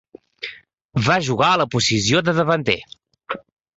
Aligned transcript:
Va 1.09 1.17
jugar 1.29 1.49
en 1.57 1.63
la 1.63 1.69
posició 1.75 2.23
de 2.31 2.35
davanter. 2.39 2.79